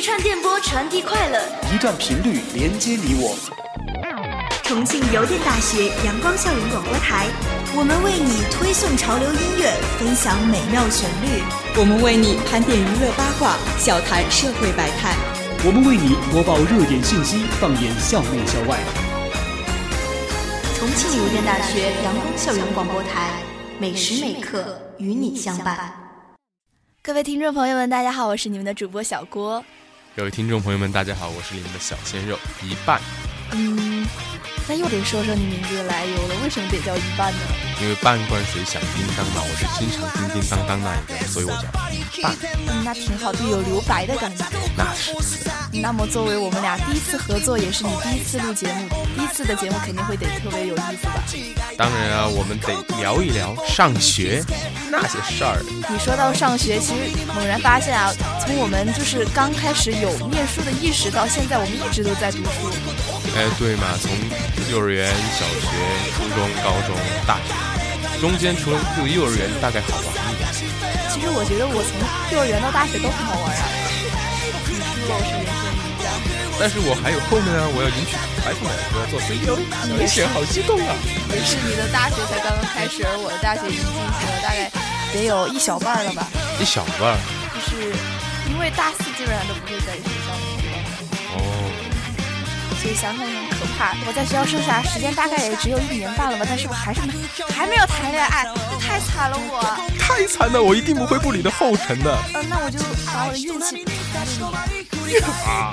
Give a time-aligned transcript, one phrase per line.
[0.00, 1.38] 一串电波传递快乐，
[1.74, 3.36] 一段频率连接你我。
[4.62, 7.26] 重庆邮电大学阳光校园广播台，
[7.76, 11.44] 我们为你推送潮流音乐，分享美妙旋律；
[11.76, 15.12] 我们为你盘点娱乐八卦，笑谈社会百态；
[15.66, 18.80] 我们为你播报热点信息，放眼校内校外。
[20.78, 23.32] 重庆邮电大学阳光校园广播台，
[23.78, 25.92] 每时每刻与你相伴。
[27.02, 29.62] 各位听众朋友们，大家好，我是你们的主播小郭。
[30.16, 33.00] 各位听众朋友们，大家好，我是你们的小鲜肉一半。
[34.68, 37.38] 那又得说说你名字的来由了，为什么得叫一半呢？
[37.82, 42.36] 因为半罐水响叮当嘛，我是经常叮叮当当那一个，所以我叫一半。
[42.68, 44.44] 嗯，那挺好，就有留白的感觉。
[44.76, 45.12] 那是。
[45.72, 51.22] 那么作为我们俩第一次合作，也是你第一次录节目，第一次的节目肯定会得特别有意思吧？
[51.78, 54.44] 当然啊，我们得聊一聊上学
[54.90, 55.62] 那些事儿。
[55.88, 58.12] 你说到上学，其实猛然发现啊，
[58.44, 62.68] 从我们就是刚开始有念书的意识到现在，我们一直都在读书。
[63.36, 64.10] 哎，对嘛，从。
[64.68, 65.66] 幼儿园、小学、
[66.12, 66.94] 初中、高中、
[67.26, 70.48] 大学，中间除了这个幼儿园大概好玩一点。
[71.08, 71.96] 其实我觉得我从
[72.34, 73.64] 幼儿园到大学都很好玩啊。
[74.66, 76.06] 你是我是人生赢家。
[76.60, 78.12] 但是我还有后面啊，我要迎娶
[78.44, 79.56] 白富美，我要做 CEO。
[79.96, 80.92] 你是好激动啊！
[81.32, 84.70] 也是，你的大学才刚刚开始，而我的大学已经进行了大概
[85.12, 86.28] 得有一小半了吧？
[86.60, 87.16] 一小半。
[87.56, 87.90] 就是
[88.52, 90.59] 因为大四基本上都不会在学校。
[92.80, 93.94] 所以想想很可怕。
[94.06, 97.12] 我在学校剩下时间大概也只有一年半了吧，但是我还是没
[97.52, 98.46] 还没有谈恋爱，
[98.80, 99.60] 太惨了我。
[99.98, 102.18] 太惨了，我一定不会步你的后尘的。
[102.34, 105.18] 嗯，那我就把我的运气给你。
[105.46, 105.72] 啊。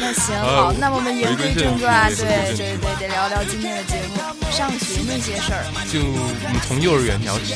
[0.00, 5.62] 那行好，那我们言归正传，对对对，得聊聊今天的节目，上学那些事儿。
[5.92, 7.54] 就我们从幼儿园聊起。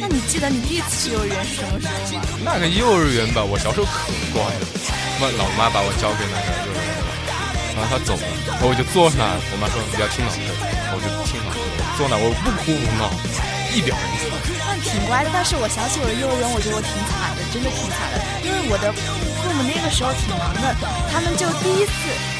[0.00, 1.92] 那你记得你第一次去幼儿园是什么时候
[2.42, 2.52] 吗？
[2.54, 4.66] 那个幼儿园吧，我小时候可乖了，
[5.20, 6.75] 妈老妈把我交给那个幼儿园。
[7.76, 9.36] 然后他走了，然后我就坐那。
[9.52, 10.40] 我妈说你要听老师，
[10.88, 11.60] 我就听老师。
[12.00, 13.12] 坐那，我不哭不闹，
[13.68, 14.32] 一表人才。
[14.64, 18.16] 那挺乖的，但是我想起我的幼儿园，我觉得我挺惨的，真的挺惨的。
[18.40, 20.72] 因为我的父母那个时候挺忙的，
[21.12, 21.92] 他们就第一次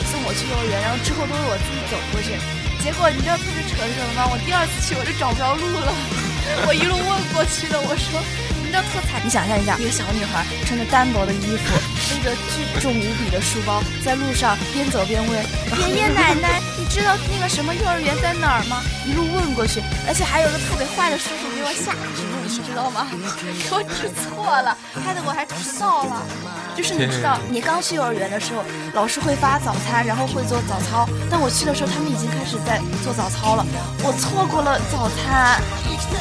[0.09, 2.41] 送我去幼儿园，然后之后都是我自己走过去。
[2.81, 4.33] 结果你知道特别扯什么吗？
[4.33, 5.93] 我第二次去我就找不着路了，
[6.65, 8.25] 我一路问过去的，我说。
[8.83, 9.21] 特惨！
[9.25, 11.77] 你想象一下，一个小女孩穿着单薄的衣服，
[12.09, 15.45] 背着巨重无比的书包，在路上边走边问
[15.81, 23.07] 爷爷奶奶：“你知道那个什么幼儿园在哪儿吗？”一路问过去，而且还有个特别坏的叔叔给我下指路，你知道吗？
[23.11, 26.23] 给我指错了，害得我还迟到了。
[26.77, 31.09] 就是你知道，你刚去幼儿园的时候，老师会发早餐，然后会做早操。
[31.31, 33.65] 但我去的时候，他们已经开始在做早操了，
[34.05, 35.57] 我错过了早餐。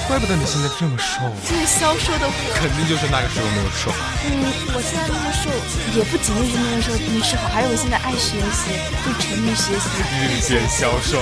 [0.08, 1.20] 怪不得你现在这么瘦，
[1.52, 3.92] 因为消瘦的我，肯定就是那个时候没有瘦。
[4.26, 4.32] 嗯，
[4.72, 5.52] 我现在那么瘦，
[5.92, 8.72] 也不仅仅是那个时候没吃好，还有我现在爱学习，
[9.04, 11.20] 会沉迷学习，日渐消瘦。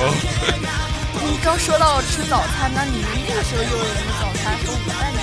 [1.26, 5.20] 你刚说到吃早餐，那你们那个时候幼儿园的早餐和午饭的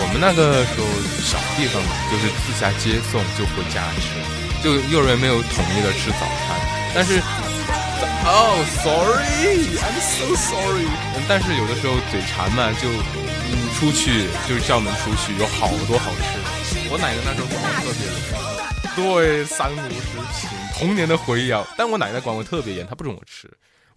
[0.00, 0.86] 我们那个时候
[1.20, 4.14] 小地方嘛，就是自家接送就回家吃，
[4.62, 6.56] 就幼儿园没有统一的吃早餐，
[6.94, 7.20] 但是。
[8.30, 10.86] Oh, sorry, I'm so sorry.
[11.26, 12.90] 但是有的时候嘴馋嘛，就
[13.78, 16.38] 出去就是叫门出去，有好多好吃。
[16.90, 21.66] 我奶奶那时候管我特别严，对三无食品，童年的回忆啊。
[21.76, 23.48] 但我奶奶管我特别严，她不准我吃，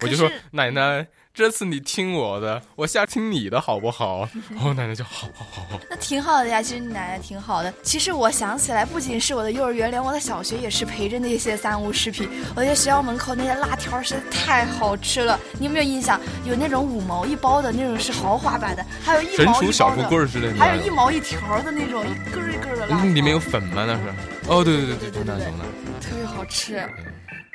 [0.02, 1.06] 我就说奶奶。
[1.34, 4.28] 这次你听我的，我下听你的，好不好？
[4.62, 6.60] 我奶奶就好好好好，那挺好的呀。
[6.60, 7.72] 其实你奶奶挺好的。
[7.82, 12.28] 其实我想起来，不仅是我的幼儿园，连我的小学也是陪着那些三无食品。
[12.54, 15.40] 我在学校门口那些辣条实在太好吃了。
[15.58, 16.20] 你有没有印象？
[16.44, 23.02] 有那种五毛一包的那种是豪华版的，还有一毛一小富贵之类的，还有一毛一条的那种一根一根的辣。
[23.04, 23.86] 里面有粉吗？
[23.86, 24.02] 那是？
[24.48, 25.64] 哦，对对对对，就那种的，
[25.98, 26.86] 特别好吃。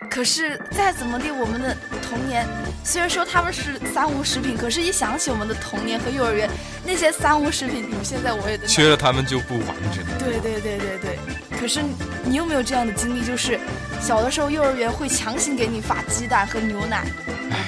[0.09, 1.75] 可是再怎么地，我们的
[2.07, 2.45] 童年
[2.83, 6.49] 虽然说他们是三无食品，可是一想起我们的童年和幼儿园
[6.85, 10.05] 那些三无食品，你们现在我也 缺了他们就不完整。
[10.19, 11.19] 对对对对对。
[11.59, 11.81] 可是
[12.23, 13.25] 你有没有这样的经历？
[13.25, 13.59] 就是
[13.99, 17.03] 小的时候幼儿园会强行给你发鸡蛋和牛奶。
[17.51, 17.65] 唉，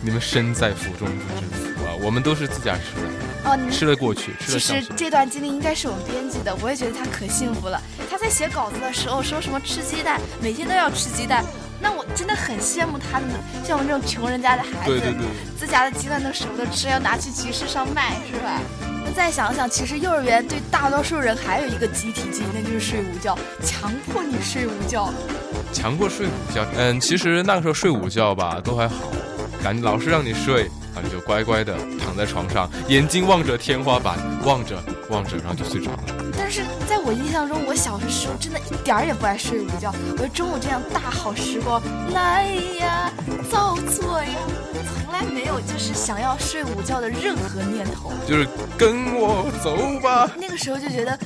[0.00, 1.92] 你们身在福中不知福啊！
[2.00, 3.50] 我们都是自家吃的。
[3.50, 4.32] 哦，你吃了过去。
[4.46, 7.82] 其实这段经历应该是我们编辑的，我也觉得他可幸福了。
[8.08, 11.44] 他在写稿子的时候说什么吃鸡蛋，每天都要吃鸡蛋。
[11.82, 13.28] 那我真的很羡慕他们，
[13.64, 15.02] 像我们这种穷人家的孩子，
[15.58, 18.60] 自家的鸡蛋都舍不得吃，要拿去集市上卖，是吧？
[19.04, 25.12] 那再想想，其实幼儿园对大多数人还有一个集体记忆，那就是睡午觉，强迫你睡午觉。
[25.72, 29.10] 强迫睡午觉，嗯，其实那个时候睡午觉吧都还好，
[29.62, 36.02] 感觉老师让你睡，然后就乖乖的躺在床上，眼睛望着天花板，望着望着，然后就睡着了。
[36.36, 39.94] 但是在我印象中，我小的时候真的一点儿也不爱睡午觉。
[40.18, 42.46] 我中午这样大好时光，来
[42.78, 43.12] 呀，
[43.50, 44.34] 造作呀，
[45.04, 48.12] 从来没有就是想要睡午觉的任何念头。
[48.26, 48.46] 就是
[48.76, 50.30] 跟我走吧。
[50.36, 51.18] 那个时候就觉得。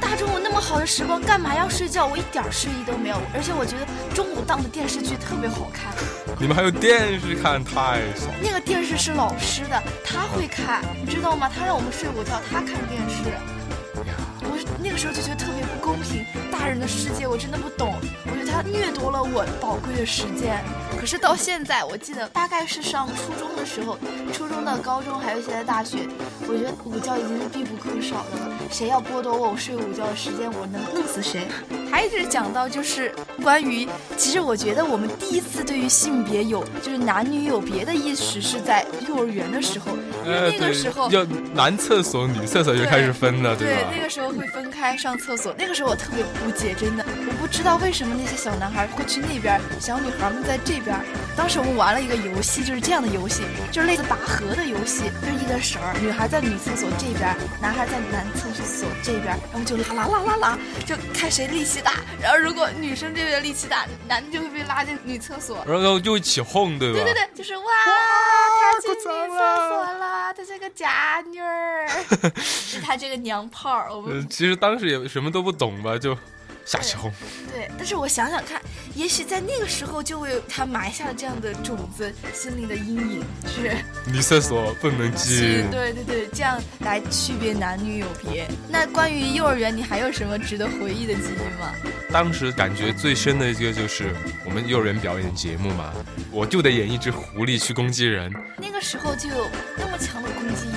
[0.00, 2.06] 大中午那么好的时光，干嘛要睡觉？
[2.06, 5.92] 我一点睡意都没有，而且我觉得中午档的电视剧特别好看。
[6.38, 8.32] 你们还有电视看，太爽！
[8.42, 11.50] 那个电视是老师的，他会看，你知道吗？
[11.54, 13.30] 他让我们睡午觉，他看电视。
[14.44, 17.94] 我那个时候就觉得特别不公平，大人的世界我真的不懂。
[18.26, 20.62] 我觉得他掠夺了我宝贵的时间。
[20.98, 23.96] 可是到现在，我记得大概是上初中的时候，
[24.32, 26.08] 初中到高中，还有现在大学，
[26.48, 28.51] 我觉得午觉已经是必不可少的了。
[28.72, 31.46] 谁要剥夺我睡午觉的时间，我能弄死谁。
[31.92, 33.86] 还一直讲到就是关于，
[34.16, 39.92] 其实我觉得我们第一次对于性别有就是男女有别的意识是在幼儿园的时候，
[40.24, 41.24] 因为那个时候要
[41.54, 43.80] 男厕所、女厕所就开始分了，对吧？
[43.90, 45.54] 对，那个时候会分开上厕所。
[45.58, 50.98] 那个时候我特别不解，真的，我不知道为什么那些小男孩会去那边，小女孩们在这边。
[51.36, 62.00] 当时我们玩了一个游戏，就是这样的游戏，就是类似拔河的游戏，就是一根绳儿，女孩在女厕所这边，男孩在男厕所这边，然后就拉拉拉拉拉，就看谁力气大。
[62.20, 66.94] 然后如果女生这边力气大，男的就会被拉进女厕所，然后就一起哄，对吧？
[66.94, 67.64] 对对对，就是哇，
[68.60, 71.86] 他进女厕所了，他是个假女儿，
[72.40, 73.94] 是他这个娘炮儿。
[73.94, 76.16] 我们其实当时也什么都不懂吧，就。
[76.64, 77.10] 下起哄，
[77.52, 78.60] 对，但是我想想看，
[78.94, 83.76] 也许在那个时候就为他埋下了这样的种子，心灵的阴影是
[84.06, 88.46] 女厕所不能进，对对对，这样来区别男女有别。
[88.68, 91.74] 那关于幼儿园，你还有什么值得回忆的记忆吗？
[92.10, 94.14] 当时感觉最深的一个就是
[94.44, 95.92] 我们幼儿园表演节目嘛，
[96.30, 98.32] 我就得演一只狐狸去攻击人。
[98.56, 100.71] 那个时候就有那么强的攻击？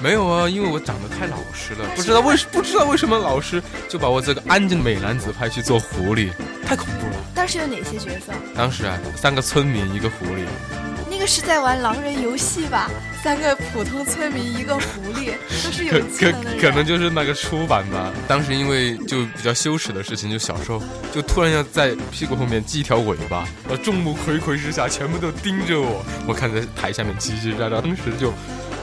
[0.00, 6.30] 没有啊，因为我长得太老实了，不知道为不知道为什么老师就把我这个安静的美男子派去做狐狸，
[6.64, 7.16] 太恐怖了。
[7.34, 8.32] 当时有哪些角色？
[8.54, 10.44] 当时啊，三个村民，一个狐狸。
[11.10, 12.88] 那个是在玩狼人游戏吧？
[13.24, 15.32] 三个普通村民，一个狐狸，
[15.64, 18.12] 都是有可可可能就是那个出版吧。
[18.28, 20.80] 当时因为就比较羞耻的事情，就小时候
[21.12, 28.32] 就突然要在屁股后面系一条尾巴，呃，众目睽睽之下全部都盯着我，我看在台下面叽叽喳喳，当时就。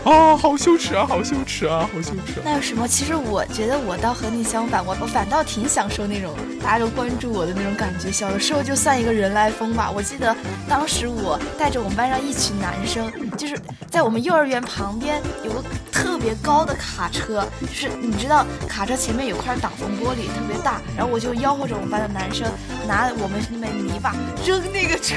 [0.06, 2.40] 啊，好羞耻啊，好羞耻啊，好羞耻！
[2.44, 2.88] 那有什么？
[2.88, 6.32] 其实我觉得我倒和你相反，我我反倒挺享受那种
[6.62, 8.12] 大家都关注我的那种感觉。
[8.12, 9.90] 小的时候就算一个人来疯吧。
[9.90, 10.36] 我记得
[10.70, 13.60] 当时我带着我们班上一群男生，就是
[13.90, 22.48] 在我们幼儿园旁边有个特别高的卡车，就是你知道卡车前面有块挡风玻璃特别大，然后我就吆喝着我们班的男生
[22.88, 24.14] 拿我们那边泥巴
[24.46, 25.16] 扔那个车。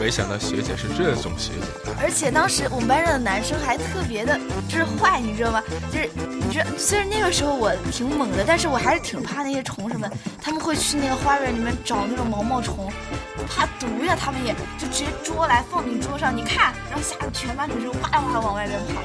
[0.00, 4.38] 没想到学姐是这种学姐，而且当时我们班上的男生还特别的，
[4.68, 5.62] 就是坏，你知道吗？
[5.92, 10.08] 就是你知道，虽然那个时候我挺猛的，但是我还是挺怕那些虫什么。
[10.40, 12.90] 他们会去那个花园里面找那种毛毛虫，
[13.48, 19.02] 怕毒呀，他们也就直接捉来放你桌上，你看，然后吓得全班女生哇哇往外边跑。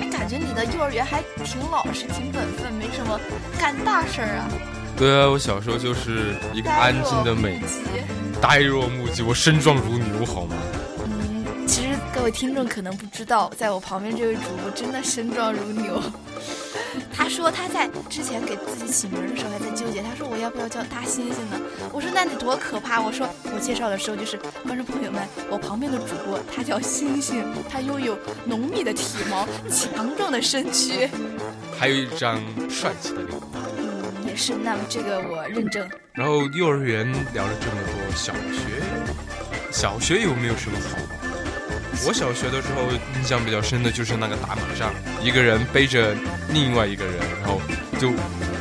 [0.00, 3.18] 哎，感觉你的幼儿园还挺老实、挺本分，没什么
[3.58, 4.48] 干大事儿啊。
[4.96, 7.60] 对啊，我小时候就是一个安静的美。
[8.40, 10.56] 呆若木鸡，我身壮如牛，好吗？
[11.04, 16.02] 嗯，其实各位听众可能不知道，在我旁边这位主播真的身壮如牛。
[17.14, 21.60] 他说他在之前给自己起名的时候还在纠结，他说我要不要叫大猩猩呢？
[21.92, 23.00] 我说那得多可怕！
[23.00, 31.08] 我说我介绍的时候就是观众朋友们，我旁边的主播他叫猩猩，他拥有浓密的体毛，强壮的身躯，
[31.78, 33.38] 还有一张帅气的脸。
[34.30, 34.54] 嗯，也是。
[34.54, 35.88] 那么这个我认证。
[36.12, 38.82] 然后幼儿园聊了这么多，小学，
[39.70, 40.98] 小学有没有什么好？
[42.06, 42.82] 我小学的时候
[43.16, 46.14] 印象比较深的就是那个打马仗，一个人背着
[46.50, 47.60] 另外一个人，然后
[47.98, 48.10] 就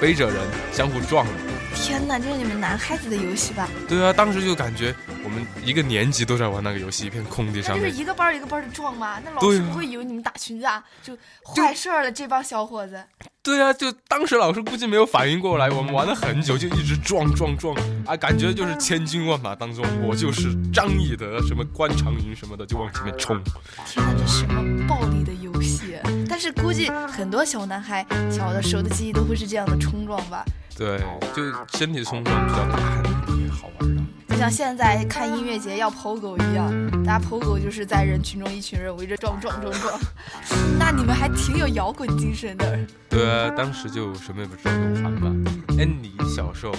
[0.01, 0.37] 背着人
[0.73, 1.25] 相互撞。
[1.73, 3.69] 天哪，这是你们男孩子的游戏吧？
[3.87, 4.93] 对啊，当时就感觉
[5.29, 7.87] 我们一个年级都在玩那个游戏，一片空地上面。
[7.87, 9.21] 就是一个班一个班的撞吗？
[9.23, 12.11] 那老师不会以为你们打群架，就坏事了。
[12.11, 13.05] 这帮小伙子。
[13.43, 17.75] 对啊，就当时老师估计没有反应过来，我们玩了很久，就一直撞撞撞，
[18.07, 23.39] 啊，感觉就是千军万马当中，我就是张翼德，什么关长云什么的，就往前面冲。
[23.85, 25.95] 天哪，这什么暴力的游戏？
[26.27, 30.43] 但是估计很多小男孩小的时候的记忆都会是这样的冲撞吧？
[30.75, 30.99] 对，
[31.35, 31.43] 就
[31.77, 34.01] 身体冲撞比较大，特别好玩的。
[34.39, 36.71] 就像现在看音乐节要跑狗一样，
[37.03, 39.99] 大家跑狗就是在人群中一群人围着撞撞撞撞。
[40.79, 42.79] 那你们还挺有摇滚精神的。
[43.09, 45.29] 对啊，当时就什么也不知道就玩吧。
[45.77, 46.73] 哎，你小时候，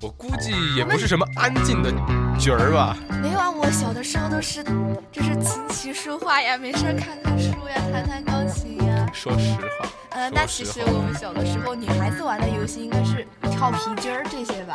[0.00, 1.92] 我估计也不是什么安静的
[2.36, 2.96] 角儿吧。
[3.22, 4.64] 没有啊，我小的时候都是
[5.12, 9.08] 就是琴棋书画呀，没事儿看看书呀，弹弹钢琴呀。
[9.12, 14.74] 说实话，呃，那其实我们小的时候，女孩子玩的游戏应该是跳皮筋儿这些吧。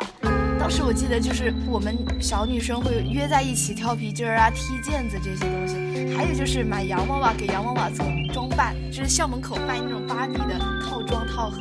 [0.60, 11.60] 当时我记得就是我们小女生会约在一起跳皮筋儿啊、踢毽子这些东西，还有就是买洋娃娃给洋娃娃做装扮，就是校门口卖那种芭比的套装套盒。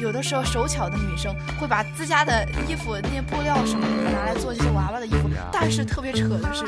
[0.00, 6.64] 有的时候手巧的女生会把自家的衣服那些布料什么的拿来做这些娃娃的衣服，但是特别扯的是。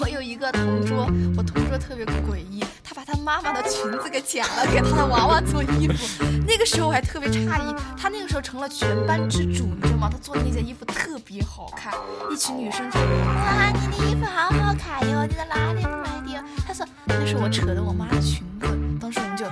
[0.00, 1.06] 我有一个同桌，
[1.36, 6.24] 我同桌特别诡异，他把他妈妈的裙子给剪了，给他的娃娃做衣服。
[6.46, 10.08] 那个时候我还特别诧异，他那个时候成了全班之主，你知道吗？
[10.10, 11.94] 他做的那件衣服特别好看，
[12.30, 16.42] 一群女生就哇，你的衣服好好看哟，你在哪里买的？
[16.66, 18.66] 他说那是我扯的我妈的裙子，
[19.00, 19.46] 当时我们就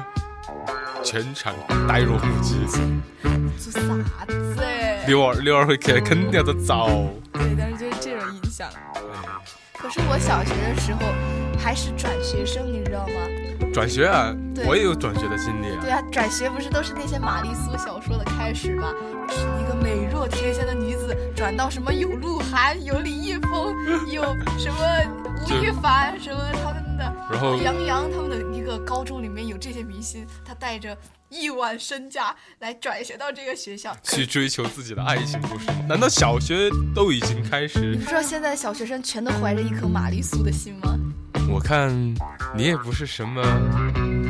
[1.05, 1.55] 全场
[1.87, 2.67] 呆若木鸡。
[3.59, 4.57] 做啥子？
[5.07, 6.89] 六二六二会看，肯定要遭。
[7.33, 8.69] 对，但是就是这种印象。
[9.81, 11.01] 可是我小学的时候
[11.59, 13.15] 还是转学生，你知道吗？
[13.73, 14.35] 转学啊，
[14.67, 15.79] 我也有转学的经历啊。
[15.81, 18.93] 对啊，转学不是都是那些玛丽苏小说的开始吗？
[19.31, 23.75] 是一个美若天仙的女子转到什么有鹿晗、有李易峰、
[24.13, 24.23] 有
[24.59, 24.77] 什么
[25.47, 26.80] 吴亦凡什么他们的，
[27.31, 30.97] 然后杨洋他们的一个高中里面有这些明星，他带着
[31.29, 35.67] 亿万身家来转学到这个学校去追求自己的爱情故事。
[35.89, 37.93] 难道小学都已经开始？
[37.93, 40.99] 你不知道现在小学生全都怀着一颗玛丽苏的心吗？
[41.49, 41.89] 我看
[42.57, 43.43] 你也不是什么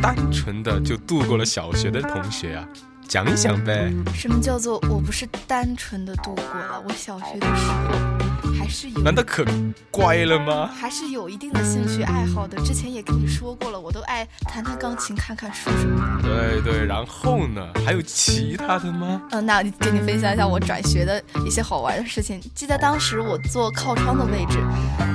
[0.03, 2.69] 单纯的就度过了小学的同学啊。
[3.09, 3.93] 讲一讲呗。
[4.15, 6.81] 什么叫做我不是单纯的度过了？
[6.87, 8.30] 我小学的时候
[8.61, 9.01] 还是有。
[9.01, 9.43] 难道可
[9.91, 10.69] 乖了吗？
[10.79, 12.61] 还是有一定的兴趣爱好的。
[12.63, 16.29] 之前也跟你说过了，我都爱弹弹钢琴、看看书什么的。
[16.29, 17.67] 对对，然后呢？
[17.87, 19.23] 还有其他的吗？
[19.31, 22.39] 嗯，那跟你分享一下我转学的一些好玩的事情。
[22.55, 24.59] 记得当时我坐靠窗的位置，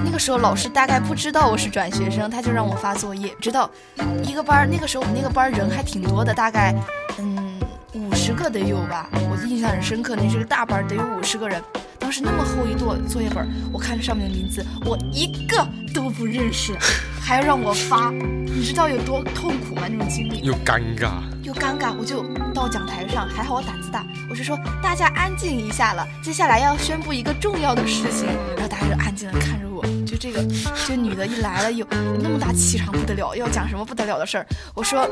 [0.03, 3.31] 那个时候老师大概不知道我是转学生，他就让我发作业。
[3.39, 3.69] 知道
[4.23, 6.73] 一个班，那个时候我们那个班人还挺多的，大概
[7.19, 7.44] 嗯。
[8.25, 10.15] 十个得有吧，我印象很深刻。
[10.15, 11.61] 那是个大班，得有五十个人。
[11.99, 15.63] 当时那么厚一摞作业本，我看着上面的名字，我一个
[15.93, 16.75] 都不认识，
[17.21, 19.83] 还要让我发，你知道有多痛苦吗？
[19.87, 21.93] 那种经历又尴尬又尴尬。
[21.95, 28.25] 我就到讲台上，还好我胆子大，我就说大家安静一下了，接下来要宣布一个重要的事情。
[28.55, 30.41] 然后大家就安静的看着我，就这个
[30.87, 31.85] 这女的一来了，有
[32.21, 34.47] 那么大气场，不得了，要讲什么不得了的事儿。
[34.73, 35.07] 我说，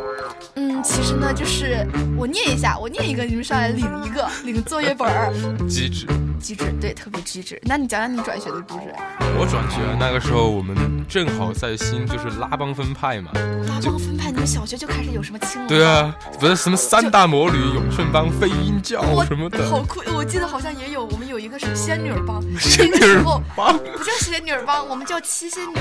[0.56, 1.86] 嗯，其实呢，就是
[2.18, 3.04] 我念一下，我念。
[3.04, 5.30] 一个你们上来领一个领作业本儿，
[5.68, 6.08] 机智，
[6.40, 7.62] 机智，对，特别机智。
[7.64, 8.96] 那你讲讲你转学的故事。
[9.38, 10.74] 我转学那个时候，我们
[11.08, 13.32] 正好在新，就是拉帮分派嘛。
[13.68, 15.68] 拉帮分派，你们小学就开始有什么青龙？
[15.68, 19.70] 对啊，不是什么三大魔女、咏春帮、飞鹰教什么的。
[19.70, 20.02] 好酷！
[20.16, 22.42] 我记得好像也有，我们有一个是仙女帮。
[22.58, 23.22] 仙女
[23.54, 25.74] 帮不叫仙女帮，我们叫七仙女，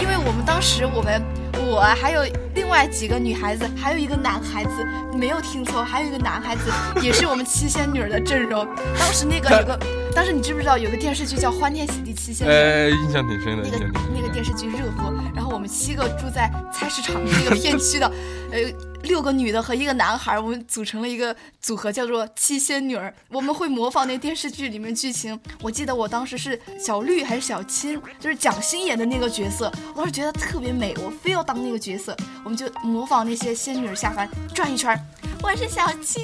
[0.00, 1.22] 因为我们当时我们。
[1.66, 2.22] 我还有
[2.54, 8.66] 另外几个女孩子，还有一个男孩子，没有听错，还有一个男孩子，也是我们七仙女的阵容。
[8.98, 9.78] 当时那个 有个，
[10.14, 12.50] 当时你知不知道有个电视剧叫《欢天喜地七仙女》？
[12.54, 13.68] 哎，印象挺深的。
[13.70, 18.10] 那个那个电视剧热播，然后我们七个住在菜市场那个片区的，
[18.50, 18.93] 呃。
[19.04, 23.14] 六个女的和一个男孩，我们组成了一个组合，叫做七仙女儿。
[23.28, 25.38] 我们会模仿那电视剧里面剧情。
[25.62, 29.72] 我记得我当时是小绿还是小青，就是蒋欣演的那个角色。
[29.94, 32.16] 我当时觉得特别美，我非要当那个角色。
[32.42, 34.98] 我们就模仿那些仙女下凡转一圈。
[35.42, 36.22] 我是小青，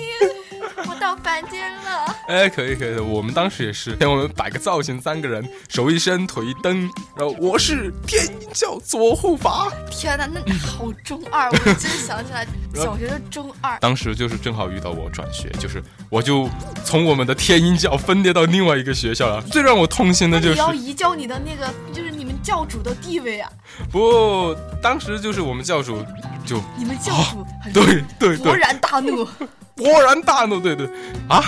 [0.88, 2.16] 我到凡间了。
[2.28, 6.82] 哎，可以可以的，我们当时也是，让我们摆个造型，三个人，手一伸，腿一蹬，
[7.16, 9.70] 然后我是天鹰教左护法。
[9.90, 11.50] 天哪，那好中二！
[11.50, 12.46] 我真想起来。
[12.72, 16.48] 小学的中二， 当时就是正好遇到我转学，就是我就
[16.84, 19.42] 从我们的天鹰教分裂到另外一个学校了。
[19.42, 22.10] 最让我痛心的就是你要移交你的那个，就是
[22.42, 23.50] 教主的地位啊！
[23.90, 26.04] 不，当时就是我们教主
[26.44, 29.26] 就你们教主对对对，勃然大怒，
[29.76, 30.88] 勃然大怒，对对
[31.28, 31.42] 啊，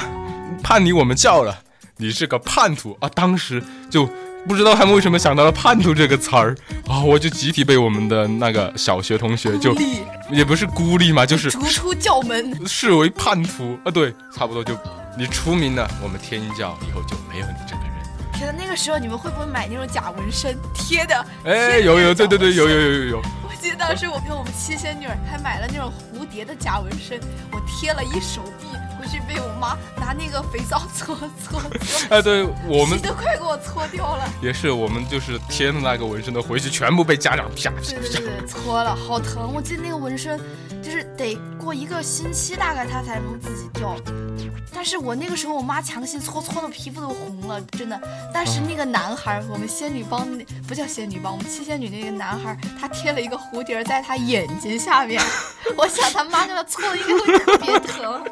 [0.62, 1.58] 叛离我们教了，
[1.96, 3.08] 你是个叛徒啊！
[3.14, 4.08] 当时就。
[4.44, 6.56] 不知道他们为什么想到了“叛徒”这个词儿
[6.88, 6.98] 啊！
[6.98, 9.72] 我就集体被我们的那个小学同学就
[10.32, 13.86] 也不是孤立嘛，就是逐出教门，视为叛徒啊！
[13.92, 14.76] 对，差不多就
[15.16, 17.91] 你出名了，我们天鹰教以后就没有你这个人。
[18.32, 21.26] 天呐，那个时候你们会不会买那种假纹身贴的？
[21.44, 23.22] 哎，有有，对对对，有有有有有。
[23.42, 27.20] 我记得当时我跟我们七仙女还买了那种蝴蝴蝶的假纹身，
[27.52, 28.66] 我贴了一手臂，
[28.98, 31.62] 回去被我妈拿那个肥皂搓搓搓，
[32.10, 34.28] 哎，对我们 都快给我搓掉了。
[34.42, 38.18] 也是，我们就是贴的那个纹身的，回去全部被家长啪啪对对啪。
[38.40, 39.52] 对，搓了，好疼！
[39.54, 40.40] 我记得那个纹身，
[40.82, 43.94] 就是得过一个星期，大概它才能自己掉。
[44.74, 48.00] 但是我那个时候，我妈强行搓，搓的皮肤都红了，真的。
[48.34, 55.22] 但是那个男孩儿，我们仙女帮那不叫仙女帮，我们七仙女那个男孩儿，他贴了一个蝴蝶在他眼睛下面。
[55.76, 58.24] 我想他妈给他搓的应该会特别疼。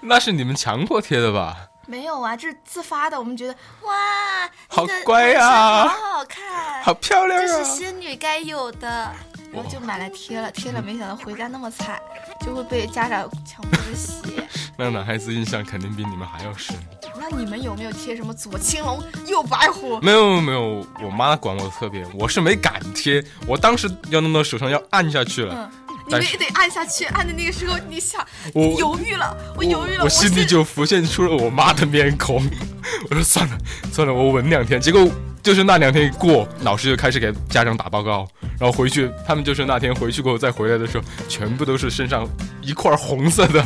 [0.00, 1.56] 那是你们强迫贴的吧？
[1.86, 3.18] 没有啊，这是自发的。
[3.18, 7.64] 我们觉得哇，好乖呀好好看，好漂亮这是啊！
[7.64, 9.10] 仙女该有的。
[9.52, 12.00] 然后就买来贴了，贴了，没想到回家那么惨，
[12.44, 14.22] 就会被家长强迫着洗。
[14.78, 16.74] 那男孩子印象肯定比你们还要深。
[17.18, 20.00] 那你们有没有贴什么左青龙右白虎？
[20.00, 32.42] 没有没有，我妈管我特别，我是没敢贴，我当时要弄到手上要按下去了，嗯，你们也得按下去，按的那个时候，你想，我你犹豫了，我犹豫了，我心里就浮现出了我妈的面孔。
[33.10, 33.58] 我说算了
[33.92, 34.80] 算了，我稳两天。
[34.80, 35.06] 结果
[35.42, 38.28] 就是那两天一过，老师就开始给家长打报告，
[38.58, 42.28] 然后回去他们就是那天回去过后再回来的时候，全部都是身上
[42.60, 43.64] 一块红色的。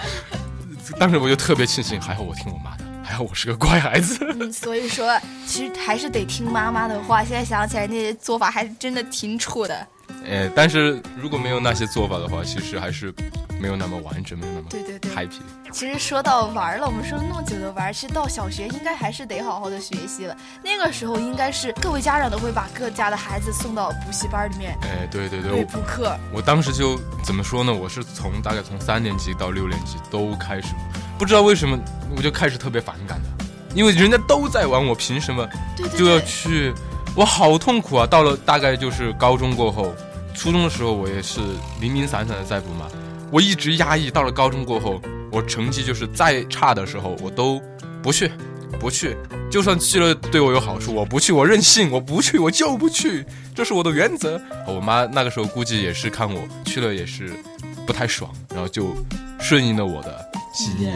[0.98, 4.18] 当时我就特别庆幸，还好我听我妈的，还好我是个乖孩子。
[4.50, 5.16] 所以说
[5.46, 7.22] 其实还是得听妈妈的话。
[7.22, 9.86] 现在想起来，那些做法还是真的挺蠢的。
[10.28, 13.12] 呃，但是如果没有那些做法的话，其实还是
[13.58, 15.40] 没有那么完整，没有那么对对对 happy。
[15.72, 20.36] 其实说到玩了，我们说了那么久的玩，其实到小学应该还是得好好的学习了。
[20.62, 26.14] 那个时候应该是各位家长都会把各家的孩子送到补习班里面哎，对对对，补课。
[26.32, 27.72] 我当时就怎么说呢？
[27.72, 30.74] 我是从大概从三年级到六年级都开始，
[31.18, 31.78] 不知道为什么
[32.16, 33.44] 我就开始特别反感的，
[33.74, 35.48] 因为人家都在玩，我凭什么
[35.96, 36.74] 就要对，去？
[37.16, 38.06] 我好痛苦啊！
[38.06, 39.92] 到了大概就是高中过后，
[40.38, 41.40] 初中的时候我也是
[41.80, 42.86] 零零散散的在补嘛，
[43.28, 44.08] 我一直压抑。
[44.08, 45.02] 到了高中过后，
[45.32, 47.60] 我成绩就是再差的时候，我都
[48.00, 48.30] 不去，
[48.78, 49.16] 不去。
[49.50, 54.40] 就算去了对我有好处，我不去，我任性，我不去，我就不去，这是我的原则。
[54.64, 57.32] 我妈那个时候估计也是看我去了也是
[57.84, 58.94] 不太爽，然后就
[59.40, 60.88] 顺应了我的心意。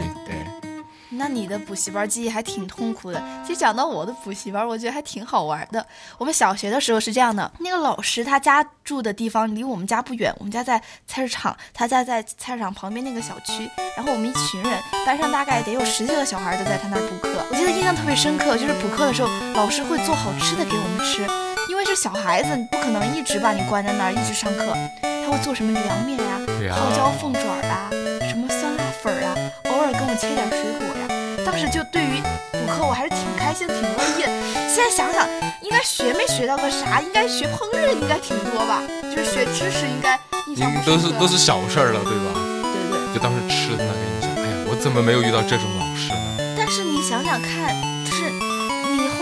[1.17, 3.21] 那你的补习班记忆还挺痛苦的。
[3.45, 5.85] 其实讲到我的补习班，我觉得还挺好玩的。
[6.17, 13.69] 我们小学的时候是这样的，那个老师他家住的地方离我们家不远，我们家在菜市场，他家在菜市场旁边那个小区。
[13.95, 17.45] 然后我们一群人，班上大概得有十几个小孩都在他那儿补课。
[17.49, 21.27] 我记得印象特别深刻，就是补课的时候，老师会做好吃的给我们吃，
[21.69, 24.75] 因为是小孩子，不可能一直把你关在那儿一直上课，
[25.23, 26.39] 他会做什么凉面呀、
[26.75, 27.87] 泡椒凤爪儿啊，
[28.27, 29.31] 什么酸辣粉儿啊，
[29.71, 31.07] 偶尔给我切点水果呀。
[31.45, 32.19] 当时就对于
[32.51, 34.29] 补课我还是挺开心、挺乐意的。
[34.67, 35.27] 现在想想，
[35.61, 36.99] 应该学没学到个啥？
[36.99, 38.83] 应该学烹饪应该挺多吧？
[39.03, 42.35] 就是学知识应该印象不深刻都是都是小事儿了，对吧？
[42.67, 43.15] 对对。
[43.15, 46.55] 就当时吃的那个印象，哎呀，我怎么没有遇到这种老师呢？
[46.57, 47.71] 但是你想想看，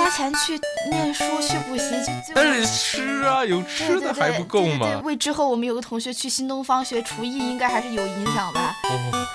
[0.02, 0.60] 花钱去
[0.90, 1.84] 念书、去补习，
[2.34, 5.02] 但是吃啊，有吃的还不够对对对对吗？
[5.04, 8.76] 为之后我们有个同学去新东方学厨艺，应该还是有影响吧？
[8.90, 9.28] 哦，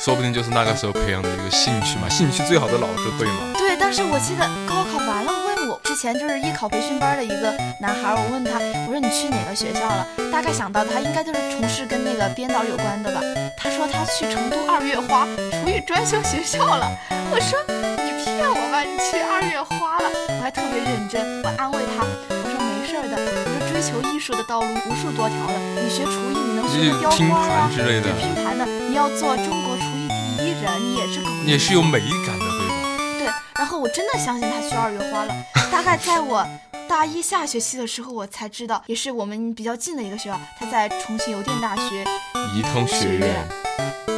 [0.00, 3.52] 说不定就是那个时候培养的一个兴趣嘛， 兴趣最好的老师，对吗？
[3.54, 10.04] 对，但是我记得高考完了，问我之前就是艺考培训班的一个男孩，我问他，我说你去哪个学校了？
[10.32, 13.20] 大概想到他应该就是从事跟那个编导有关的吧。
[13.56, 16.90] 他说他去成都二月花厨艺专修学校了。
[17.32, 20.10] 我说你骗我吧，你去二月花了？
[20.38, 32.74] 我还特别认真，我安慰他，我说没事儿的，我说追求艺术的道路无数多条的，你学厨艺你能学个雕拼花啊盘，之类的对，拼盘的，你要做中国厨艺第一人，你也是个你也是有美感的，对吧？
[33.18, 35.34] 对，然后我真的相信他去二月花了。
[35.70, 36.46] 大概在我
[36.88, 42.04] 大一下学期的时候，我才知道，也是我们比较近的一个学校，他在重庆邮电大学。
[42.52, 43.46] 宜通学院，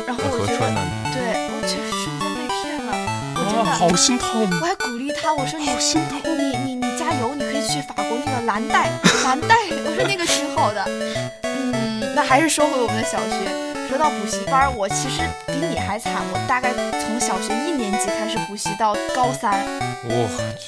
[0.06, 1.01] 然后我觉得，
[3.64, 4.48] 好心痛。
[4.60, 8.90] 我还鼓励他，我说你好心痛你你你加油，你可以去法国那个蓝带，
[9.24, 10.84] 蓝带，我说那个挺好的。
[11.42, 13.72] 嗯，那还是说回我们的小学。
[13.88, 20.14] 说到补习班，我其实比你还惨，我大概从小学一年级开始补习到高三，哇，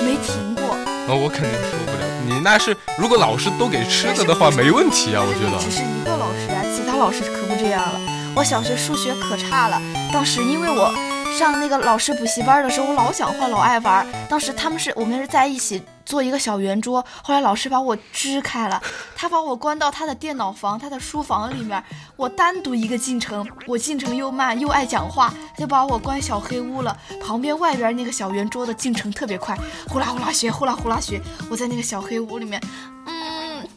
[0.00, 0.76] 没停过。
[1.08, 2.04] 那我肯定受不了。
[2.26, 5.70] 你那是如果老师都给吃的的话，没问题啊，我觉得只。
[5.70, 7.98] 是一个老师啊，其他老师可不这样了。
[8.36, 9.80] 我小学数学可差了，
[10.12, 10.92] 当时因为我
[11.36, 14.06] 上那个老师补习班的时候，我老讲话，老爱玩。
[14.28, 18.80] 当时他们是我们是在一起做一个小圆桌，后来老师把我支开了，
[19.16, 21.82] 他把我关到他的电脑房、他的书房里面，
[22.14, 26.96] 我单独一个进城，我进城又慢又爱讲话，他就把我关小黑屋了。
[27.20, 31.20] 旁边外边那个小圆桌的进程特别快，呼啦呼啦学，呼啦呼啦学。
[31.50, 32.62] 我在那个小黑屋里面，
[33.06, 33.33] 嗯，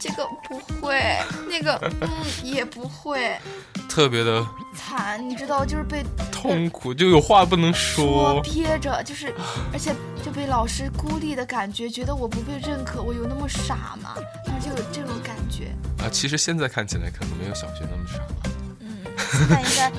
[0.07, 1.17] 这个不会，
[1.49, 2.09] 那个嗯
[2.43, 3.37] 也不会，
[3.89, 8.41] 特别的惨，你知道，就是被痛苦，就有话不能说说。
[8.41, 9.33] 憋着，就是，
[9.73, 9.93] 而且
[10.23, 14.15] 就被老师孤立的感觉，觉得我不被认可，我有那么傻吗？
[14.45, 15.73] 然后就有这种感觉。
[16.03, 18.35] 啊，其实现在看起来可能没有小学那么傻了。
[18.79, 18.97] 嗯，
[19.31, 19.91] 现在应该，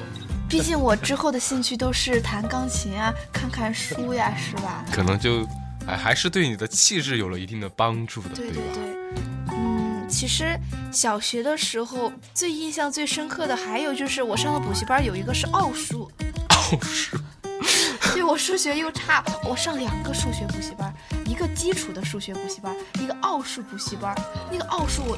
[0.49, 4.85] 毕竟我之后的兴趣都是弹钢琴啊，看看书呀，是吧？
[4.91, 5.47] 可能就
[5.87, 8.73] 哎还是对你的气质有了一定的帮助的，对对吧？
[8.75, 10.59] 对，嗯，其实
[10.91, 16.11] 小学的时候最印象最深刻的还有就是我上的补习班有一个是奥数，
[16.49, 17.17] 奥数，
[18.15, 20.93] 对我数学又差，我上两个数学补习班，
[21.27, 24.15] 一个基础的数学补习班，一个奥数补习班。
[24.51, 25.17] 那个奥数我，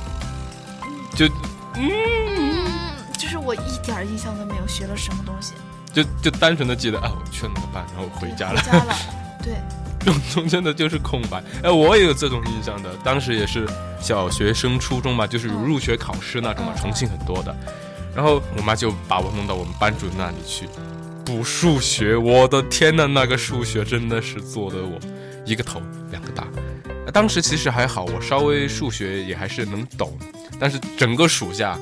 [1.15, 1.27] 就
[1.77, 2.67] 嗯，
[3.17, 5.55] 就是我一点印象都没有，学了什么东西。
[5.93, 8.71] 就就单纯的记得啊，我去了那个班，然后回家了回。
[8.71, 8.97] 家了，
[9.43, 9.55] 对，
[10.01, 11.43] 中中间的就是空白。
[11.63, 13.67] 哎，我也有这种印象的，当时也是
[14.01, 17.55] 小学升初中嘛，就是有入学考试那种嘛，嗯重庆很多的。
[18.15, 20.67] 然后我妈就把我弄到我们班主任那里去
[21.25, 24.99] 补数学，我的天呐，那个数学真的是做的我
[25.45, 26.47] 一个头两个大。
[27.07, 30.19] 呃当时其实还好，我稍微数学也还是能懂，
[30.59, 31.79] 但是整个暑假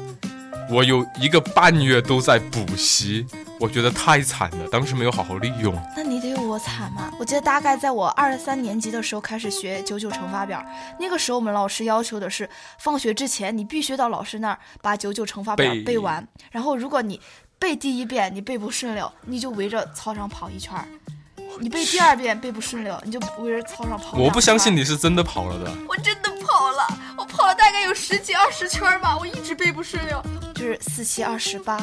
[0.70, 3.26] 我有一个半月都在补习，
[3.59, 5.74] 我觉得太惨了，当时没有好好利用。
[5.96, 7.12] 那你得有我惨吗？
[7.21, 10.61] 我记得大概在我二三年级的时候开始学九九乘法表，
[10.99, 17.21] 那个时候我们老师要求的是，放学之前你必须到老师那儿把九九乘法表背背完，然后如果你
[17.61, 20.85] 背第一遍你背不顺溜，你就围着操场跑一圈儿。
[21.61, 24.18] 你背第二遍背不顺溜，你就围着操场跑。
[24.18, 25.73] 我不相信，你是真的跑了的。
[25.88, 30.21] 我真的跑了，我跑了大概有十几二十圈吧，我一直背不顺溜。
[30.57, 31.79] 就是四七二十八，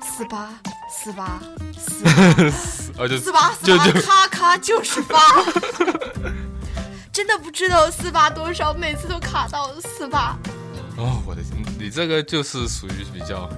[0.00, 0.54] 四八
[0.88, 1.42] 四八
[1.76, 2.81] 四八。
[2.98, 5.18] 啊，就四八四就就八咔咔就是八，
[7.12, 10.36] 真的不知道四八多少，每次都卡到四八。
[10.96, 13.48] 哦，我的天，你这个就是属于比较，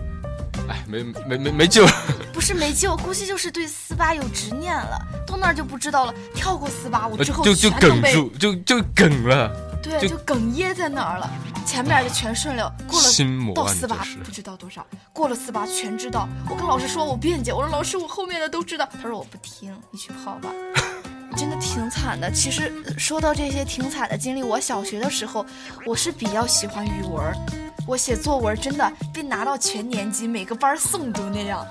[0.69, 1.93] 哎，没没没没救了。
[2.33, 6.15] 不是没救，估计就是对四八有执念了，到那儿就不知道了。
[6.35, 9.51] 跳过四八，我之后就就全能背，哽住，就就梗了，
[9.85, 11.31] 对，就就哽咽在那儿了。
[11.67, 16.29] 前面就全顺溜，过了到四八不知道多少，过了四八全知道。
[16.49, 20.51] 我跟老师说我辩解，我说老师我后面的都知道，他说我不听，你去跑吧。
[21.37, 22.31] 真的挺惨的。
[22.31, 25.45] 其实呃说到这些挺惨的经历，我小学的时候
[25.85, 27.35] 我是比较喜欢语文，
[27.89, 31.67] 我写作文真的被拿到全年级每个班儿诵读那样。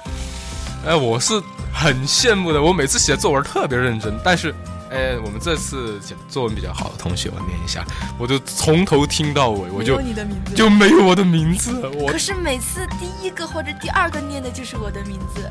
[0.86, 1.41] 哎，我是
[1.73, 2.62] 很羡慕的。
[2.62, 4.54] 我每次写作文特别认真，但是，
[4.93, 7.84] 哎，我们这次写作文比较好的同学，我念一下，
[8.19, 10.53] 我就从头听到尾，我没就有你的名字。
[10.53, 11.88] 就没有我的名字。
[11.99, 15.49] 我可是每次第一个或者第二个念的就是我的名字。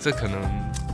[0.00, 0.40] 这可能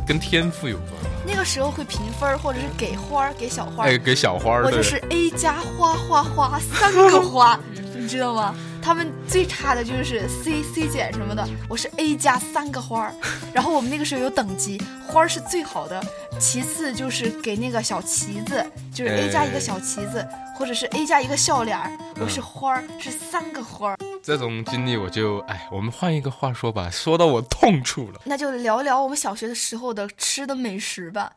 [0.06, 1.10] 跟天赋有关吧。
[1.24, 3.90] 那个时候会评分，或者是给花儿，给小花儿。
[3.90, 7.58] 哎，给小花儿，我就是 A 加花花花三个花，
[7.96, 8.52] 你知道吗？
[8.82, 13.14] 他们最差的就是 C C 减什么的，我是 A 加三个花儿。
[13.54, 16.02] 然后我们那个时候有等级，花儿是最好的，
[16.40, 21.96] 其次就是给那个小旗子，就是 A 加一个小旗子，或者是 A 加一个笑脸儿。
[22.20, 23.98] 我是花儿，是三个花儿。
[24.20, 28.20] 这种经历，我就哎，我们换一个话说吧，说到我痛处了。
[28.24, 31.32] 那就聊聊我们小学的时候的吃的美食吧。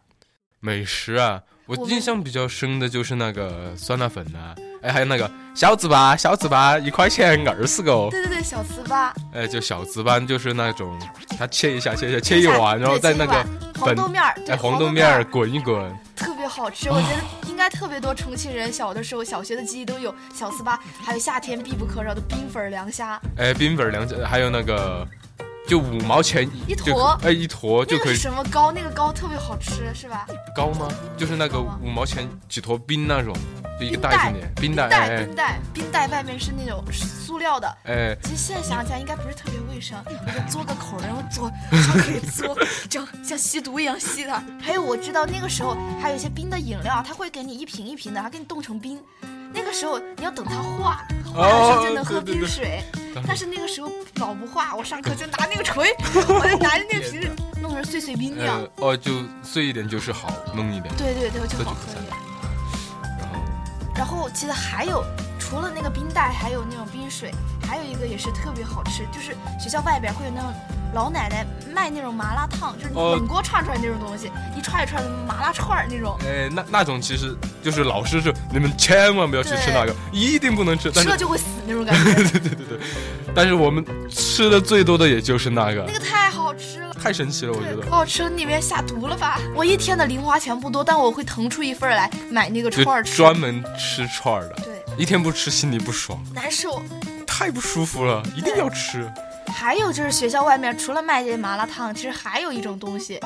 [0.60, 4.56] 美食啊，我印象比较深的就是那个酸辣粉啊，
[4.86, 10.96] 哎，还有那个小糍粑，小糍粑一块钱二十个，对对对，小糍粑，哎，就小糍粑就是那种，
[11.40, 13.44] 它切一下，切一下，切一碗，然后对在那个
[13.80, 25.08] 黄豆面儿，对哎黄豆豆面儿儿滚一滚，特别好吃，我觉得应该特别多重庆人小的时候小学的记忆都有小糍粑，还有夏天必不可少的冰粉儿凉虾，哎，冰粉凉虾还有那个
[25.68, 28.72] 就五毛钱一坨哎一坨就可以什么糕？
[28.72, 30.28] 那个糕特别好吃，是吧？
[30.56, 30.88] 糕吗？
[31.18, 33.36] 就是那个五毛钱几坨冰那种，
[33.80, 37.68] 就一个冰袋袋子里，冰冰袋，冰袋冰袋冰袋外面是那种塑料的。
[37.86, 42.56] 哎，其实现在想起来应该不是特别卫生，我就嘬个口，然后嘬，它可以嘬，
[42.88, 44.44] 这样像吸毒一样吸它。
[44.62, 49.02] 还有我知道那个时候还有一些冰的饮料，它会给你一瓶一瓶的，还给你冻成冰。
[49.56, 52.84] 那个时候你要等它化，化的时候就能喝哦对对对冰水。
[53.26, 55.96] 但是那个时候老不化，我上课就拿那个锤，
[56.28, 57.30] 我就拿着那个瓶子
[57.62, 58.88] 弄成碎碎冰那样呃。
[58.88, 62.14] 哦，就碎一点就是好，弄一点，对对对，就好喝一点。
[63.18, 63.40] 然后
[63.96, 65.02] 然后我记得还有，
[65.40, 67.34] 除了那个冰袋，还有那种冰水，
[67.68, 70.54] 还有一个也是特别好吃，就是学校外边会有那种
[70.94, 80.92] 老奶奶卖那种麻辣烫，就是哦冷锅串出来那种东西，一串一串的麻辣串儿那种，哎，那那种其实就是老师是你们千万不要去吃那个，一定不能吃。
[80.92, 82.14] 吃了就会死那种感觉。
[82.16, 82.80] 对对对对，
[83.36, 86.94] 但是我们吃的最多的也就是那个那，个太好吃了。
[86.94, 87.90] 太神奇了，我觉，得可。
[87.92, 89.40] 好吃了，里面下毒了吧？
[89.54, 93.16] 我一天的零花钱不多，但我会腾出一份儿来买那个串儿吃。
[93.18, 96.82] 专门吃串儿的，对，一天不吃心里不爽，难受。
[97.38, 99.12] 太不舒服了，一定要吃。
[99.54, 103.20] 还有就是学校外面除了卖这些麻辣烫，其实还有一种东西，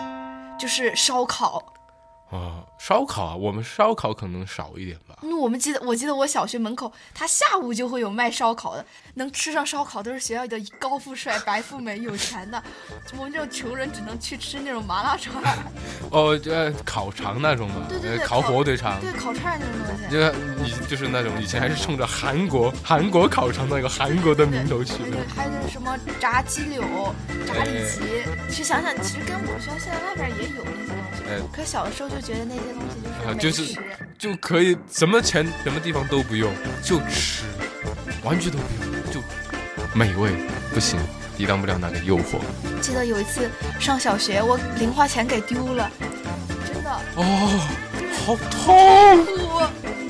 [0.57, 1.63] 就是烧烤。
[2.29, 5.17] 啊，烧烤啊，我们烧烤可能少一点吧。
[5.23, 12.61] 那我们记得，我记得我小学门口，他下午就会有卖烧烤的，能吃上烧烤都是学校的高富帅、白富美、有钱的。
[13.17, 15.43] 我们这种穷人只能去吃那种麻辣串。
[16.11, 20.09] 哦，呃，烤肠那种吧，对对对，烤火腿肠，对烤串那种东西。
[20.11, 20.19] 就
[20.63, 25.17] 以就是那种以前还是冲着韩国韩国烤肠那个韩国的名头去的。
[25.35, 26.83] 还有什么炸鸡柳、
[27.47, 28.01] 炸里脊。
[28.49, 31.23] 其实想想，其实跟我们学校现在外边也有那些东西。
[31.27, 32.18] 哎，可小的时候就。
[32.21, 33.79] 觉得那些东西就是就是
[34.17, 36.53] 就可以什么钱什么地方都不用
[36.83, 37.45] 就吃，
[38.23, 39.21] 玩具都不用就
[39.93, 40.31] 美味
[40.73, 40.99] 不行，
[41.37, 42.39] 抵挡不了那个诱惑。
[42.81, 45.89] 记得有一次上小学，我零花钱给丢了，
[46.71, 47.23] 真的哦，
[48.25, 49.61] 好痛苦！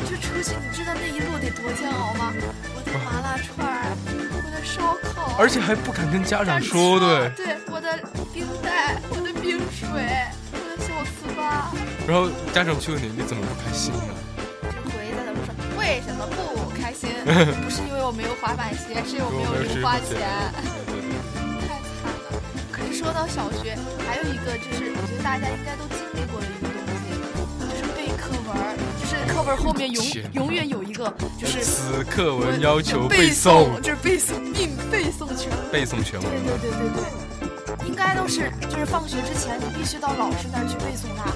[0.09, 2.33] 这出去你知道那一路得多煎熬吗？
[2.75, 3.95] 我的麻辣串儿，
[4.33, 7.48] 我的烧烤，而且还不敢跟家长说，对对，
[12.09, 14.01] 然后家长去问你，你怎么不开心呢？
[14.63, 17.07] 就回在他们说，为什么不开心？
[17.61, 20.17] 不是因为我没有滑板鞋，是因为我没有零花钱。
[21.61, 22.41] 太惨了。
[22.71, 27.13] 可是说到小学，还有一个就是，我觉得大家应该都经历过的一个东西，
[27.69, 28.57] 就是背课文
[28.97, 36.25] 就是课文后面永永远有一个，就是此课文要求背诵，就是背诵并背诵全背诵全文。
[36.27, 41.29] 对对对对对，应该都是就是放学之前，你必须到老师那儿去背诵它。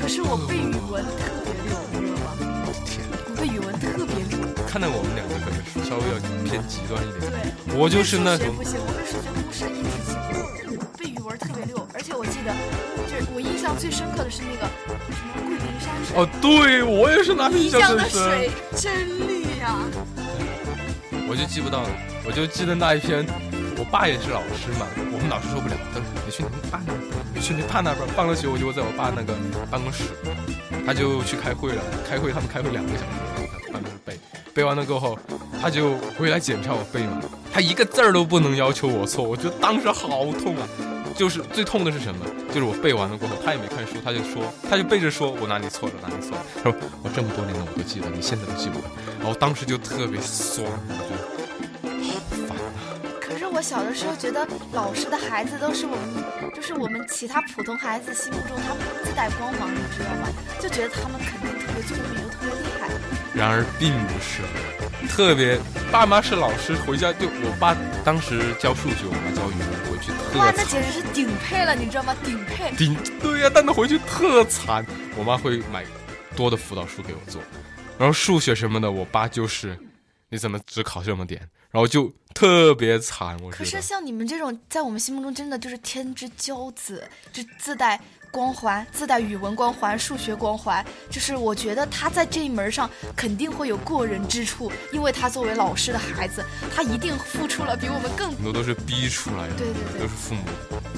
[0.00, 2.48] 可是我背语文特别溜，你知道吗？
[2.86, 4.40] 天，我背语文特别溜。
[4.66, 7.30] 看来我们两个可能稍微要偏极端一点。
[7.30, 11.76] 对，我就是那种不行，我背数学公式一提起过，背语文特别溜。
[11.92, 12.50] 而且我记得，
[13.06, 14.64] 就是我印象最深刻的是那个
[15.12, 16.16] 什么桂林山水。
[16.16, 19.84] 哦，对我也是拿漓江的水真绿呀。
[21.28, 21.88] 我就记不到了，
[22.24, 23.24] 我就记得那一篇。
[23.78, 25.74] 我爸也是老师嘛，我们老师受不了，
[26.40, 26.92] 去你爸那，
[27.34, 28.06] 你去你爸那边。
[28.08, 29.34] 放了学我就在我爸那个
[29.70, 30.04] 办公室，
[30.86, 31.82] 他就去开会了。
[32.08, 34.18] 开会他们开会两个小时，在办公室背，
[34.54, 35.18] 背完了过后，
[35.60, 37.20] 他就回来检查我背嘛。
[37.52, 40.66] 他一个字儿都不能要求我错，我觉得当时好痛啊。
[41.16, 42.24] 就是最痛的是什么？
[42.54, 46.42] 就是我背完了过后，他也没看书，他就说，他就背着说，我哪里错了，哪里错了。
[46.62, 48.88] 他说我这么多年了我都记得，你现在都记不得。
[49.18, 51.39] 然后当时就特别酸，我觉得。
[53.60, 60.28] 我小的时候觉得老师的孩子都是我们，就是我们其他普通孩子心目中他们自带光芒，你知道吗？
[60.58, 62.88] 就觉得他们肯定特别聪明又特别厉害。
[63.34, 64.40] 然而并不是，
[65.14, 65.60] 特别
[65.92, 72.16] 爸妈是老师，回家就我爸当时教数学，我妈教语文，回去特哇，那简直是顶配了，你知道吗？
[72.24, 72.74] 顶配。
[72.76, 74.82] 顶对呀，但他回去特惨，
[75.18, 75.84] 我妈会买
[76.34, 77.42] 多的辅导书给我做，
[77.98, 79.78] 然后数学什么的，我爸就是，
[80.30, 81.46] 你怎么只考这么点？
[81.70, 88.00] 然后就特别惨，我可是像你们这种，在我们心目中真的就是天之骄子，就自带。
[88.30, 100.42] 光环自带语文光环、数学光环，就是我觉得他在这一门上肯定会有过人之处，因为他作为老师的孩子，他一定付出了比我们更多，都是逼出来的，对对对，都是父母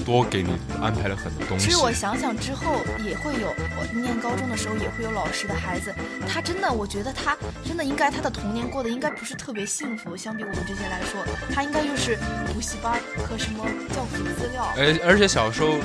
[0.05, 1.65] 多给你安排了很多东西。
[1.65, 5.93] 其实我想想之后也会有，我念高中的时候也会有老师的孩子，
[6.27, 12.17] 他真的，我觉得他真的应该他的童年过得应该不是特别幸福，相比我们这些来说，他应该就是
[12.53, 13.65] 补习班和什么
[13.95, 15.79] 教辅资料，而而且小时候。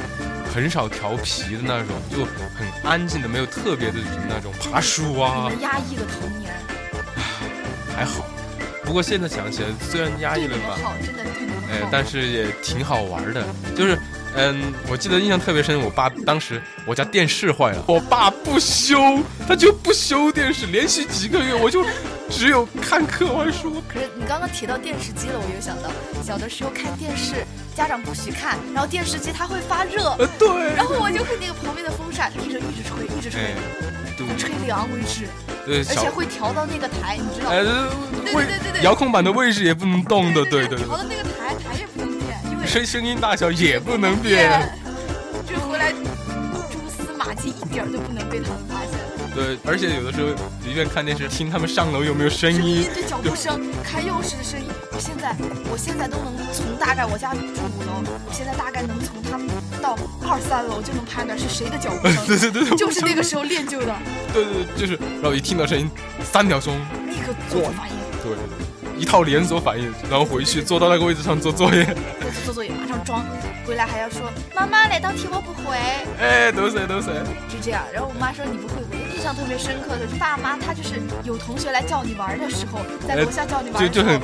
[0.54, 2.24] 很少调皮的那种，就
[2.56, 5.48] 很安静的，没有特别的那种爬树啊。
[5.50, 6.52] 你们压抑的童年，
[7.94, 8.26] 还好。
[8.84, 13.46] 不过现在想起来，虽然压抑了吧，真的对哎，但是也挺好玩的。
[13.76, 13.98] 就是，
[14.34, 21.84] 嗯，我记得印象特别深，我爸当时我家电视坏了，我爸不修，他就不修电视，连续几个月我就。
[22.30, 23.82] 只有看课外书。
[23.88, 25.90] 可是你刚刚提到电视机了，我又想到
[26.22, 33.54] 小的时候看电视，家长不许看，然后电视机它会发热，对，然后我就会那个旁边的风扇一直一直吹，一直吹，
[34.36, 35.28] 吹凉为止，
[35.64, 37.56] 对，而且会调到那个台，你知道吗？
[38.24, 40.78] 对对对对对，遥控板的位置也不能动的，对对。
[40.78, 44.70] 调到那个台，台也不能变，因为声声音大小也不能变，
[45.46, 48.97] 就回来蛛丝马迹一点都不能被他们发现。
[49.38, 50.26] 对，而且有的时候
[50.64, 54.66] 宁愿看电视，听他们上楼有没有声音，对脚步声、开钥匙的声音。
[54.90, 55.36] 我现在，
[55.70, 59.46] 我现在都能从大概我家住五楼，我现在大概能从他们
[59.80, 59.96] 到
[60.28, 62.18] 二三楼就能判断是谁的脚步声。
[62.26, 63.94] 对对对，就是那个时候练就的。
[64.34, 65.88] 对对，就是，然后一听到声音，
[66.24, 66.74] 三秒钟
[67.06, 67.94] 立刻做出反应。
[68.24, 68.34] 对，
[69.00, 71.84] 一套连锁反应，然后回去坐到那个位置上做作业。
[71.84, 73.24] 回去做作业，马上装，
[73.64, 74.22] 回来还要说
[74.52, 75.76] 妈妈哪道题我不会，
[76.18, 77.06] 哎，都是都是。
[77.48, 77.84] 就这样。
[77.92, 84.16] 然后我妈说你不会，我印象特别深刻的是爸妈他就是有同学来叫你玩的时候，在楼下叫你玩的时候，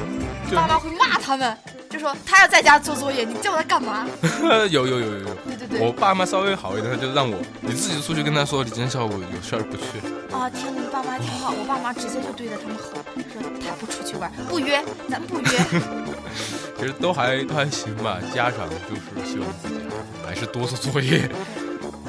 [0.54, 1.57] 爸妈会骂他们。
[1.90, 4.07] 就说他要在家做作业，你叫他干嘛？
[4.70, 5.35] 有有有有有。
[5.46, 5.80] 对对对。
[5.80, 9.83] 我爸妈稍微好一点，他就让我你自己出去跟他说，你今天下午有事儿不去。
[10.33, 12.94] 啊天哪，你爸妈挺好，我爸妈直接就对着他们吼，
[13.33, 14.80] 说他不出去玩，不约，
[15.11, 15.48] 咱不约。
[16.78, 19.74] 其实都还都还行吧，家长就是希望自己
[20.24, 21.28] 还是多做作业。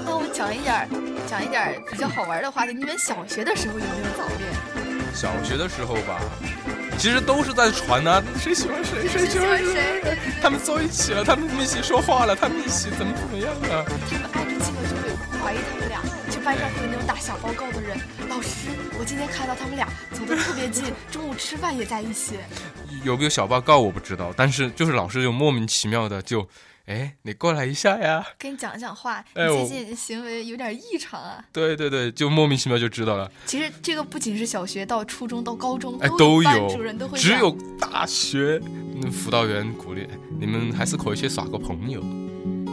[0.04, 0.88] 那我们讲一点
[1.28, 5.14] 讲一点比较好玩的话题，你们小学的时候有没有早恋？
[5.14, 6.20] 小学的时候吧。
[6.98, 10.18] 其实都是在传呐，谁喜欢谁，谁喜欢谁。
[10.42, 13.84] 他们坐一起了，他们一起说话了，他们一起怎么怎么样啊？
[14.10, 15.10] 他们挨着近了就会
[15.44, 16.00] 怀疑他们俩，
[16.32, 17.98] 就班上会有那种打小报告的人。
[18.30, 22.40] 老师，我今天看到他们俩走的特别近，中午吃饭也在一起。
[23.04, 26.48] 有没有小报告我不知道，但是就是老师就莫名其妙的就。
[26.88, 28.24] 哎，你过来一下呀！
[28.38, 31.44] 跟你讲讲话，你最近行为有点异常啊。
[31.52, 33.32] 对对对，就莫名其妙就知道了。
[33.48, 37.18] 其实这个不仅是小学到初中到高中，哎，都有，主任都会。
[37.18, 38.62] 只有大学，
[39.02, 40.08] 那辅导员鼓励
[40.40, 42.04] 你们还是可以去耍个朋友。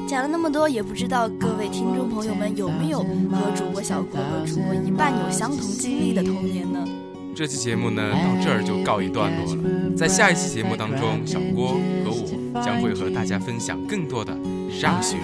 [0.07, 6.87] 讲了那么多，也不知道各位听众朋友们有没有和主播小郭和主播一半有相同经历的童年呢？
[7.35, 9.63] 这期节目呢，到这儿就告一段落了。
[9.97, 11.69] 在下一期节目当中，小郭
[12.05, 14.37] 和我将会和大家分享更多的
[14.71, 15.17] 上学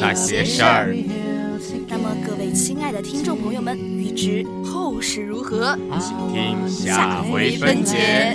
[0.00, 0.96] 那些事儿。
[1.86, 8.34] 那么，各位亲爱的听众朋友们，预知后事如何，请听下回分解。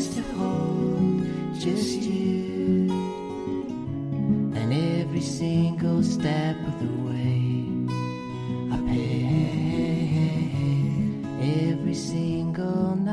[11.96, 13.05] Some